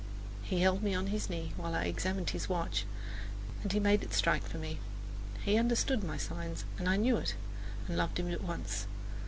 He 0.41 0.61
held 0.61 0.81
me 0.81 0.95
on 0.95 1.05
his 1.13 1.29
knee 1.29 1.51
while 1.57 1.75
I 1.75 1.83
examined 1.83 2.31
his 2.31 2.49
watch, 2.49 2.85
and 3.61 3.71
he 3.71 3.79
made 3.79 4.01
it 4.01 4.15
strike 4.15 4.41
for 4.41 4.57
me. 4.57 4.79
He 5.43 5.59
understood 5.59 6.03
my 6.03 6.17
signs, 6.17 6.65
and 6.79 6.89
I 6.89 6.95
knew 6.95 7.17
it 7.17 7.35
and 7.87 7.95
loved 7.97 8.17
him 8.17 8.31
at 8.31 8.41
once. 8.43 8.87